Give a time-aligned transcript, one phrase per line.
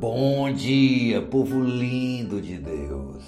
[0.00, 3.24] Bom dia, povo lindo de Deus.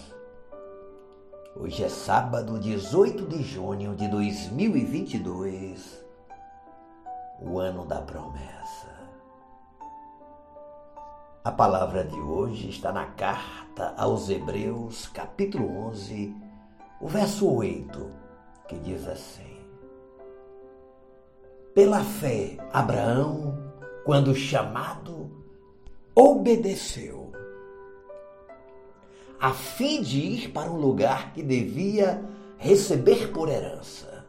[1.56, 6.06] Hoje é sábado, 18 de junho de 2022,
[7.40, 8.86] o ano da promessa.
[11.42, 16.32] A palavra de hoje está na carta aos Hebreus, capítulo 11,
[17.00, 18.12] o verso 8,
[18.68, 19.58] que diz assim:
[21.74, 23.58] Pela fé, Abraão,
[24.04, 25.49] quando chamado,
[26.20, 27.32] obedeceu,
[29.38, 32.22] a fim de ir para um lugar que devia
[32.58, 34.26] receber por herança.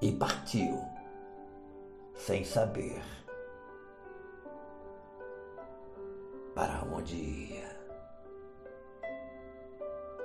[0.00, 0.76] E partiu,
[2.16, 3.00] sem saber
[6.52, 7.76] para onde ia.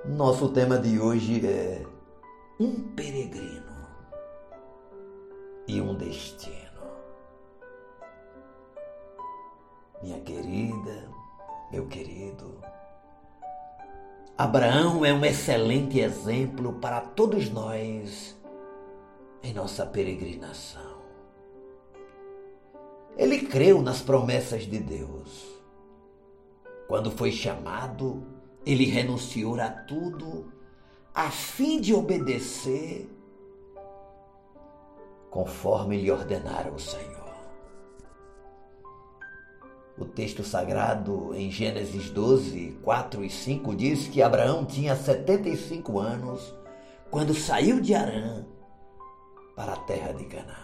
[0.05, 1.85] Nosso tema de hoje é
[2.59, 3.77] um peregrino
[5.67, 6.66] e um destino.
[10.01, 11.09] Minha querida,
[11.71, 12.61] meu querido.
[14.37, 18.37] Abraão é um excelente exemplo para todos nós
[19.41, 20.97] em nossa peregrinação.
[23.17, 25.57] Ele creu nas promessas de Deus.
[26.87, 28.23] Quando foi chamado,
[28.65, 30.51] ele renunciou a tudo
[31.13, 33.09] a fim de obedecer
[35.31, 37.26] conforme lhe ordenara o Senhor.
[39.97, 46.53] O texto sagrado em Gênesis 12, 4 e 5 diz que Abraão tinha 75 anos
[47.09, 48.45] quando saiu de Arã
[49.55, 50.55] para a terra de Canaã.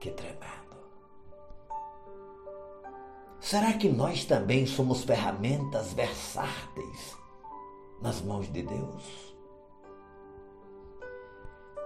[0.00, 0.42] Que tremendo.
[3.38, 7.16] Será que nós também somos ferramentas versáteis
[8.00, 9.36] nas mãos de Deus?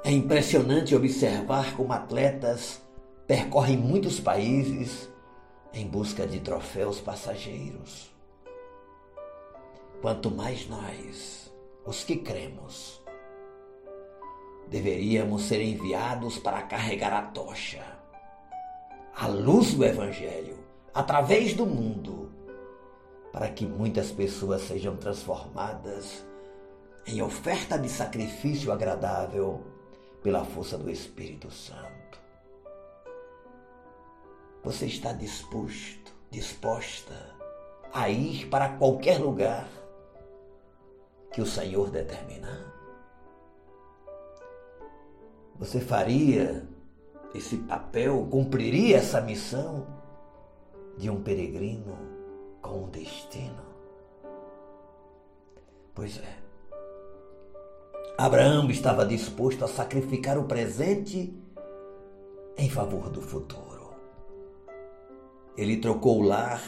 [0.05, 2.81] É impressionante observar como atletas
[3.27, 5.09] percorrem muitos países
[5.73, 8.15] em busca de troféus passageiros.
[10.01, 11.53] Quanto mais nós,
[11.85, 13.03] os que cremos,
[14.69, 17.85] deveríamos ser enviados para carregar a tocha,
[19.15, 20.59] a luz do Evangelho,
[20.95, 22.31] através do mundo,
[23.33, 26.25] para que muitas pessoas sejam transformadas
[27.07, 29.65] em oferta de sacrifício agradável
[30.23, 32.06] pela força do Espírito Santo.
[34.67, 37.15] Você está disposto, disposta
[37.95, 39.69] a ir para qualquer lugar
[41.33, 42.75] que o Senhor determinar?
[45.61, 46.67] Você faria
[47.33, 49.87] esse papel, cumpriria essa missão
[50.99, 51.97] de um peregrino
[52.61, 53.63] com um destino?
[55.95, 56.39] Pois é.
[58.19, 61.33] Abraão estava disposto a sacrificar o presente
[62.59, 63.76] em favor do futuro.
[65.57, 66.63] Ele trocou o lar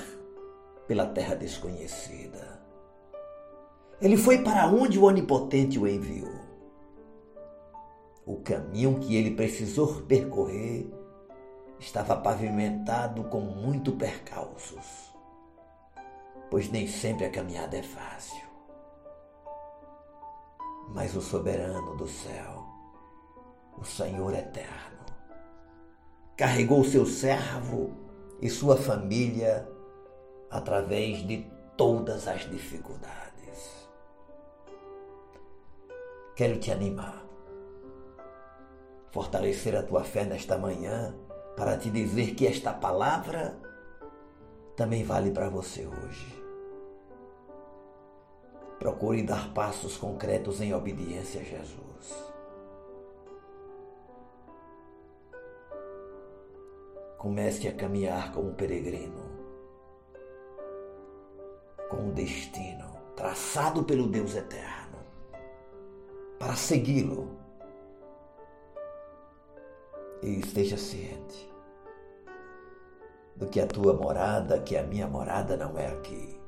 [0.86, 2.58] pela terra desconhecida.
[4.00, 6.38] Ele foi para onde o Onipotente o enviou.
[8.24, 10.90] O caminho que ele precisou percorrer
[11.78, 15.14] estava pavimentado com muito percalços,
[16.50, 18.48] pois nem sempre a caminhada é fácil.
[20.94, 22.64] Mas o soberano do céu,
[23.76, 25.04] o Senhor eterno,
[26.36, 28.07] carregou seu servo
[28.40, 29.68] e sua família
[30.50, 33.88] através de todas as dificuldades.
[36.34, 37.24] Quero te animar,
[39.10, 41.14] fortalecer a tua fé nesta manhã
[41.56, 43.58] para te dizer que esta palavra
[44.76, 46.38] também vale para você hoje.
[48.78, 52.37] Procure dar passos concretos em obediência a Jesus.
[57.18, 59.20] Comece a caminhar como um peregrino,
[61.90, 62.86] com um destino
[63.16, 64.98] traçado pelo Deus eterno,
[66.38, 67.36] para segui-lo.
[70.22, 71.52] E esteja ciente
[73.36, 76.40] do que a tua morada, que a minha morada não é aqui.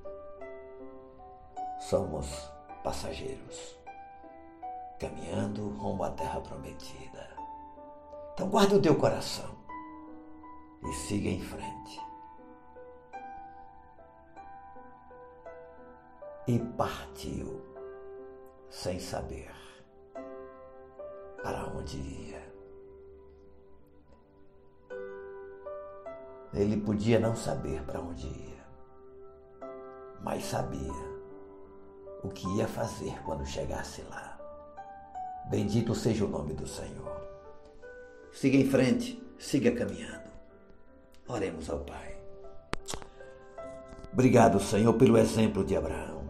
[1.79, 2.51] Somos
[2.83, 3.79] passageiros,
[4.99, 7.29] caminhando rumo à terra prometida.
[8.35, 9.60] Então guarde o teu coração
[10.83, 12.01] e siga em frente.
[16.47, 17.61] E partiu
[18.69, 19.51] sem saber
[21.43, 22.51] para onde ia.
[26.53, 28.67] Ele podia não saber para onde ia,
[30.21, 31.11] mas sabia
[32.25, 34.37] o que ia fazer quando chegasse lá.
[35.49, 37.21] Bendito seja o nome do Senhor.
[38.33, 40.31] Siga em frente, siga caminhando
[41.33, 42.17] Oremos ao Pai.
[44.13, 46.29] Obrigado, Senhor, pelo exemplo de Abraão.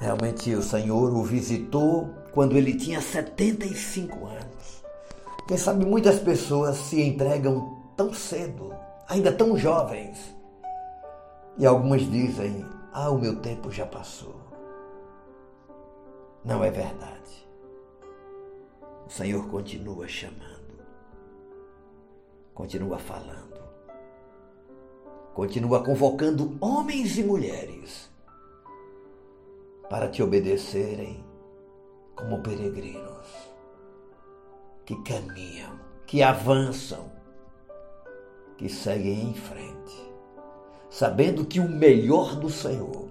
[0.00, 4.84] Realmente o Senhor o visitou quando ele tinha 75 anos.
[5.46, 8.74] Quem sabe muitas pessoas se entregam tão cedo,
[9.08, 10.36] ainda tão jovens.
[11.56, 14.34] E algumas dizem: Ah, o meu tempo já passou.
[16.44, 17.48] Não é verdade.
[19.06, 20.57] O Senhor continua chamando,
[22.58, 23.62] continua falando,
[25.32, 28.10] continua convocando homens e mulheres
[29.88, 31.24] para te obedecerem
[32.16, 33.28] como peregrinos
[34.84, 37.12] que caminham, que avançam,
[38.56, 40.12] que seguem em frente,
[40.90, 43.08] sabendo que o melhor do Senhor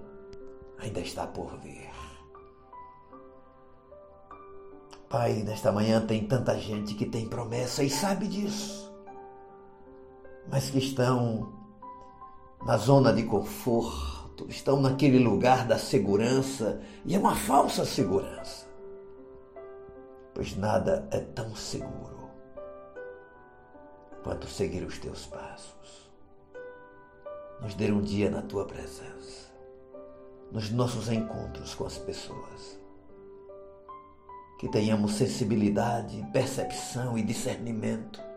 [0.76, 1.88] ainda está por vir.
[5.08, 8.87] Pai, nesta manhã tem tanta gente que tem promessa e sabe disso,
[10.50, 11.52] mas que estão
[12.64, 18.66] na zona de conforto, estão naquele lugar da segurança e é uma falsa segurança,
[20.34, 22.30] pois nada é tão seguro
[24.22, 26.08] quanto seguir os teus passos.
[27.60, 29.52] Nos dê um dia na tua presença,
[30.52, 32.78] nos nossos encontros com as pessoas
[34.58, 38.27] que tenhamos sensibilidade, percepção e discernimento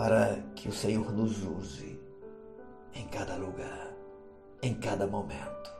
[0.00, 2.00] para que o Senhor nos use
[2.94, 3.94] em cada lugar,
[4.62, 5.70] em cada momento,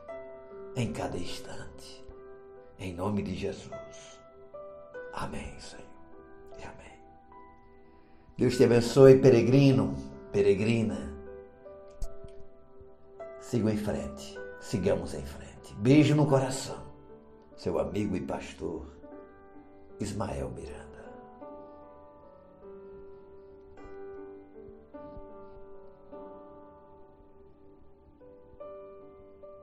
[0.75, 2.05] em cada instante.
[2.77, 4.21] Em nome de Jesus.
[5.11, 5.83] Amém, Senhor.
[6.59, 6.99] E amém.
[8.37, 9.95] Deus te abençoe, peregrino,
[10.31, 10.99] peregrina.
[13.39, 14.37] Sigam em frente.
[14.59, 15.73] Sigamos em frente.
[15.79, 16.79] Beijo no coração
[17.55, 18.85] seu amigo e pastor
[19.99, 20.90] Ismael Miranda.